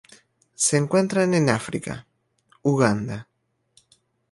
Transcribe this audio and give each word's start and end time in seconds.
Se 0.55 0.77
encuentran 0.77 1.31
en 1.35 1.51
África: 1.51 2.07
Uganda. 2.63 3.27